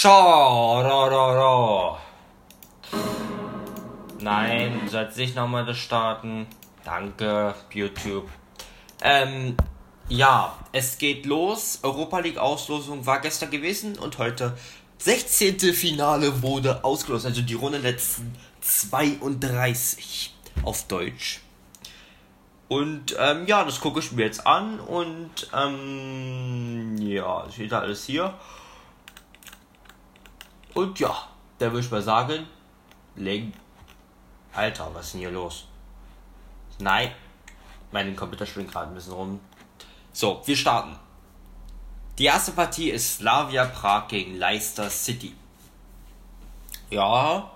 Schau, 0.00 0.80
Nein, 4.20 4.80
du 4.84 4.88
sollst 4.88 5.16
nicht 5.16 5.34
nochmal 5.34 5.66
das 5.66 5.78
starten. 5.78 6.46
Danke, 6.84 7.56
YouTube. 7.72 8.28
Ähm, 9.02 9.56
ja, 10.08 10.56
es 10.70 10.98
geht 10.98 11.26
los. 11.26 11.80
Europa 11.82 12.20
League 12.20 12.38
Auslosung 12.38 13.06
war 13.06 13.18
gestern 13.20 13.50
gewesen 13.50 13.98
und 13.98 14.18
heute 14.18 14.56
16. 14.98 15.58
Finale 15.74 16.42
wurde 16.42 16.84
ausgelost. 16.84 17.26
Also 17.26 17.42
die 17.42 17.54
Runde 17.54 17.78
letzten 17.78 18.36
32 18.60 20.32
auf 20.62 20.86
Deutsch. 20.86 21.40
Und 22.68 23.16
ähm, 23.18 23.48
ja, 23.48 23.64
das 23.64 23.80
gucke 23.80 23.98
ich 23.98 24.12
mir 24.12 24.26
jetzt 24.26 24.46
an 24.46 24.78
und 24.78 25.50
ähm, 25.52 26.98
ja, 26.98 27.46
steht 27.50 27.72
alles 27.72 28.04
hier. 28.04 28.34
Und 30.74 30.98
ja, 31.00 31.28
da 31.58 31.66
würde 31.66 31.84
ich 31.84 31.90
mal 31.90 32.02
sagen, 32.02 32.46
legen. 33.16 33.52
Alter, 34.52 34.90
was 34.94 35.06
ist 35.06 35.14
denn 35.14 35.20
hier 35.20 35.30
los? 35.30 35.66
Nein, 36.78 37.12
mein 37.90 38.14
Computer 38.14 38.46
springt 38.46 38.70
gerade 38.70 38.90
ein 38.90 38.94
bisschen 38.94 39.12
rum. 39.12 39.40
So, 40.12 40.42
wir 40.44 40.56
starten. 40.56 40.96
Die 42.18 42.24
erste 42.24 42.52
Partie 42.52 42.90
ist 42.90 43.18
Slavia 43.18 43.66
Prag 43.66 44.08
gegen 44.08 44.36
Leicester 44.36 44.90
City. 44.90 45.34
Ja, 46.90 47.50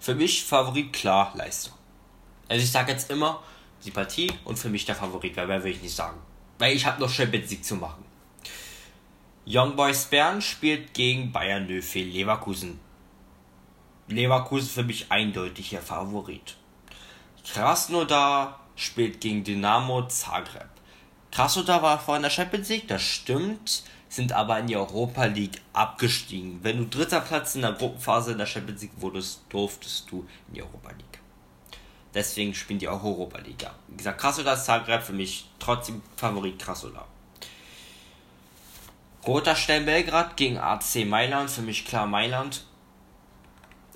für 0.00 0.14
mich 0.14 0.44
Favorit 0.44 0.92
klar 0.92 1.32
Leicester. 1.34 1.72
Also 2.48 2.62
ich 2.62 2.70
sage 2.70 2.92
jetzt 2.92 3.10
immer 3.10 3.42
die 3.84 3.90
Partie 3.90 4.32
und 4.44 4.58
für 4.58 4.68
mich 4.68 4.84
der 4.84 4.94
Favorit, 4.94 5.36
weil 5.36 5.46
mehr 5.46 5.62
will 5.62 5.72
ich 5.72 5.82
nicht 5.82 5.94
sagen. 5.94 6.18
Weil 6.58 6.74
ich 6.74 6.86
habe 6.86 7.00
noch 7.00 7.10
Champions 7.10 7.50
League 7.50 7.64
zu 7.64 7.76
machen. 7.76 8.04
Young 9.48 9.76
Boys 9.76 10.06
Bern 10.06 10.42
spielt 10.42 10.92
gegen 10.92 11.30
Bayern 11.30 11.68
Nöfe 11.68 12.00
Leverkusen. 12.00 12.80
Leverkusen 14.08 14.68
für 14.68 14.82
mich 14.82 15.12
eindeutig 15.12 15.70
der 15.70 15.82
Favorit. 15.82 16.56
Krasnodar 17.46 18.58
spielt 18.74 19.20
gegen 19.20 19.44
Dynamo 19.44 20.08
Zagreb. 20.08 20.68
Krasnodar 21.30 21.80
war 21.80 22.00
vor 22.00 22.18
der 22.18 22.30
Champions 22.30 22.70
League, 22.70 22.88
das 22.88 23.02
stimmt, 23.02 23.84
sind 24.08 24.32
aber 24.32 24.58
in 24.58 24.66
die 24.66 24.76
Europa 24.76 25.26
League 25.26 25.62
abgestiegen. 25.72 26.58
Wenn 26.64 26.78
du 26.78 26.86
dritter 26.86 27.20
Platz 27.20 27.54
in 27.54 27.62
der 27.62 27.74
Gruppenphase 27.74 28.32
in 28.32 28.38
der 28.38 28.46
Champions 28.46 28.82
League 28.82 29.00
wurdest, 29.00 29.42
durftest 29.48 30.10
du 30.10 30.26
in 30.48 30.54
die 30.54 30.62
Europa 30.62 30.90
League. 30.90 31.20
Deswegen 32.12 32.52
spielen 32.52 32.80
die 32.80 32.88
auch 32.88 33.04
Europa 33.04 33.38
League. 33.38 33.64
Wie 33.86 33.96
gesagt, 33.96 34.20
Krasnodar 34.20 34.56
Zagreb 34.56 35.04
für 35.04 35.12
mich 35.12 35.48
trotzdem 35.60 36.02
Favorit 36.16 36.58
Krasnodar. 36.58 37.06
Roter 39.26 39.56
Stern 39.56 39.86
Belgrad 39.86 40.36
gegen 40.36 40.56
AC 40.56 41.04
Mailand, 41.04 41.50
für 41.50 41.62
mich 41.62 41.84
klar 41.84 42.06
Mailand. 42.06 42.64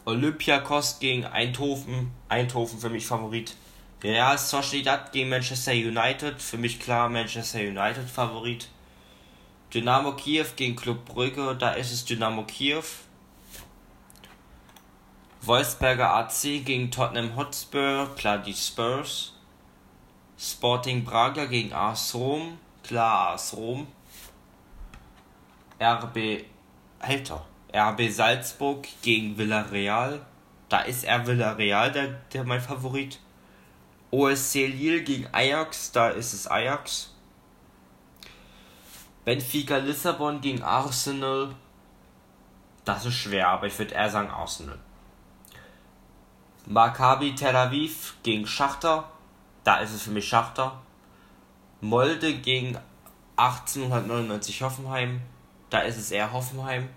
Olympiakos 0.05 0.99
gegen 0.99 1.25
Eindhoven, 1.25 2.11
Eindhoven 2.29 2.81
für 2.81 2.91
mich 2.91 3.07
Favorit. 3.07 3.55
Real 4.03 4.37
Sociedad 4.37 5.13
gegen 5.13 5.29
Manchester 5.29 5.71
United, 5.71 6.43
für 6.43 6.57
mich 6.57 6.81
klar 6.81 7.09
Manchester 7.09 7.61
United 7.61 8.11
Favorit. 8.11 8.69
Dynamo 9.73 10.17
Kiew 10.17 10.47
gegen 10.57 10.75
Club 10.75 11.05
Brügge, 11.05 11.55
da 11.55 11.75
ist 11.75 11.93
es 11.93 12.05
Dynamo 12.05 12.43
Kiew. 12.43 12.83
Wolfsberger 15.43 16.13
AC 16.13 16.65
gegen 16.65 16.91
Tottenham 16.91 17.37
Hotspur, 17.37 18.11
klar 18.17 18.39
die 18.39 18.53
Spurs. 18.53 19.35
Sporting 20.37 21.05
Braga 21.05 21.45
gegen 21.45 21.73
AS 21.73 22.17
Rom, 22.17 22.59
klar 22.83 23.35
AS 23.35 23.55
Rom. 23.57 23.87
RB, 25.81 26.45
Alter, 26.99 27.47
RB 27.75 28.11
Salzburg 28.11 28.87
gegen 29.01 29.39
Villarreal. 29.39 30.21
Da 30.69 30.81
ist 30.83 31.05
er 31.05 31.27
Villarreal 31.27 31.91
der, 31.91 32.09
der 32.33 32.45
mein 32.45 32.61
Favorit. 32.61 33.19
OSC 34.11 34.67
Lille 34.67 35.03
gegen 35.03 35.27
Ajax, 35.33 35.93
da 35.93 36.11
ist 36.11 36.35
es 36.35 36.47
Ajax. 36.47 37.15
Benfica 39.25 39.79
Lissabon 39.79 40.41
gegen 40.43 40.63
Arsenal. 40.63 41.55
Das 42.85 43.07
ist 43.07 43.15
schwer, 43.15 43.49
aber 43.49 43.67
ich 43.67 43.79
würde 43.79 43.95
eher 43.95 44.11
sagen 44.11 44.31
Arsenal. 44.31 44.79
Maccabi 46.67 47.35
Tel 47.35 47.57
Aviv 47.57 48.17
gegen 48.23 48.47
Schachter. 48.47 49.11
Da 49.65 49.79
ist 49.79 49.95
es 49.95 50.03
für 50.03 50.11
mich 50.11 50.29
Schachter. 50.29 50.81
Molde 51.81 52.35
gegen 52.35 52.79
1899 53.37 54.63
Hoffenheim. 54.63 55.23
Da 55.71 55.81
ist 55.81 55.97
es 55.97 56.11
eher 56.11 56.33
Hoffenheim. 56.33 56.89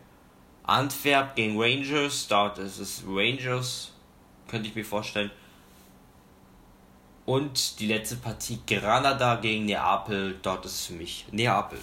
Antwerp 0.64 1.36
gegen 1.36 1.62
Rangers. 1.62 2.28
Dort 2.28 2.58
ist 2.58 2.80
es 2.80 3.04
Rangers. 3.08 3.92
Könnte 4.48 4.68
ich 4.68 4.76
mir 4.76 4.86
vorstellen. 4.86 5.32
Und 7.26 7.80
die 7.80 7.88
letzte 7.88 8.18
Partie 8.18 8.60
Granada 8.66 9.36
gegen 9.36 9.66
Neapel. 9.66 10.40
Dort 10.42 10.66
ist 10.66 10.74
es 10.74 10.86
für 10.88 10.94
mich 10.94 11.26
Neapel. 11.32 11.80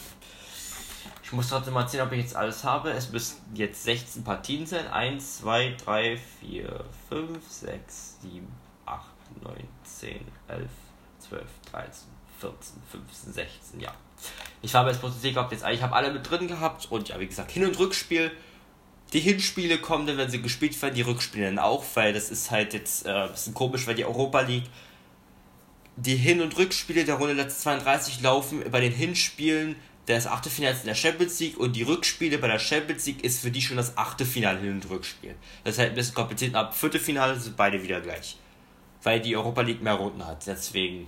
Ich 1.23 1.33
muss 1.33 1.49
trotzdem 1.49 1.75
mal 1.75 1.89
sehen, 1.89 2.01
ob 2.01 2.11
ich 2.11 2.19
jetzt 2.19 2.35
alles 2.35 2.65
habe. 2.65 2.91
Es 2.91 3.13
müssen 3.13 3.37
jetzt 3.55 3.85
16 3.85 4.25
Partien 4.25 4.67
sein. 4.67 4.89
1, 4.89 5.39
2, 5.39 5.77
3, 5.85 6.17
4, 6.41 6.85
5, 7.09 7.49
6, 7.49 8.17
7, 8.23 8.49
8, 8.85 9.07
9, 9.41 9.69
10, 9.85 10.27
11, 10.49 10.69
12, 11.21 11.43
13, 11.71 12.09
14, 12.41 12.83
15, 12.91 13.33
16, 13.33 13.81
ja. 13.81 13.93
Ich 14.63 14.75
habe 14.75 14.91
jetzt 14.91 15.01
bloß 15.01 15.21
gehabt, 15.23 15.53
jetzt 15.53 15.65
ich 15.67 15.83
habe 15.83 15.95
alle 15.95 16.13
mit 16.13 16.29
drin 16.29 16.49
gehabt 16.49 16.91
und 16.91 17.09
ja, 17.09 17.19
wie 17.21 17.27
gesagt, 17.27 17.51
Hin- 17.51 17.65
und 17.65 17.79
Rückspiel. 17.79 18.31
Die 19.13 19.21
Hinspiele 19.21 19.79
kommen 19.79 20.07
dann, 20.07 20.19
wenn 20.19 20.31
sie 20.31 20.41
gespielt 20.41 20.81
werden, 20.81 20.95
die 20.95 21.03
Rückspiele 21.03 21.47
dann 21.47 21.59
auch, 21.59 21.85
weil 21.95 22.13
das 22.13 22.31
ist 22.31 22.51
halt 22.51 22.75
jetzt 22.75 23.07
äh, 23.07 23.11
ein 23.11 23.31
bisschen 23.31 23.55
komisch, 23.55 23.87
weil 23.87 23.97
die 23.97 24.05
Europa 24.05 24.41
League 24.41 24.67
die 25.97 26.17
Hin- 26.17 26.41
und 26.41 26.57
Rückspiele 26.57 27.05
der 27.05 27.17
Runde 27.17 27.35
letzte 27.35 27.63
32 27.63 28.23
laufen 28.23 28.63
bei 28.71 28.81
den 28.81 28.93
Hinspielen 28.93 29.77
das 30.07 30.27
Achtelfinale 30.27 30.77
in 30.81 30.87
der 30.87 30.95
Champions 30.95 31.39
League 31.41 31.59
und 31.59 31.77
die 31.77 31.83
Rückspiele 31.83 32.39
bei 32.39 32.49
der 32.49 32.59
Champions 32.59 33.07
League 33.07 33.23
ist 33.23 33.41
für 33.41 33.51
die 33.51 33.63
schon 33.63 33.77
das 33.77 33.97
Achtelfinale 33.97 34.59
Hin- 34.61 34.73
und 34.73 34.91
Rückspiel. 34.91 35.35
Das 35.63 35.75
ist 35.75 35.79
halt 35.79 35.91
ein 35.91 35.95
bisschen 35.95 36.15
kompliziert. 36.15 36.55
Ab 36.55 36.75
Viertelfinale 36.75 37.39
sind 37.39 37.57
beide 37.57 37.83
wieder 37.83 38.01
gleich. 38.01 38.37
Weil 39.03 39.21
die 39.21 39.37
Europa 39.37 39.61
League 39.61 39.83
mehr 39.83 39.95
Runden 39.95 40.27
hat. 40.27 40.47
Deswegen. 40.47 41.07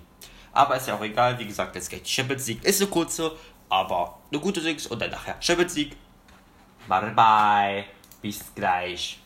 Aber 0.53 0.77
ist 0.77 0.89
ja 0.89 0.95
auch 0.95 1.03
egal. 1.03 1.39
Wie 1.39 1.47
gesagt, 1.47 1.75
jetzt 1.75 1.91
die 1.91 2.01
Champions 2.05 2.47
League. 2.47 2.65
Ist 2.65 2.81
eine 2.81 2.91
kurze, 2.91 3.33
aber 3.69 4.19
eine 4.31 4.41
gute 4.41 4.61
Dings. 4.61 4.87
Und 4.87 5.01
dann 5.01 5.11
nachher 5.11 5.37
Champions 5.41 5.75
League. 5.75 5.97
Bye 6.89 7.13
bye. 7.15 7.85
Bis 8.21 8.41
gleich. 8.55 9.19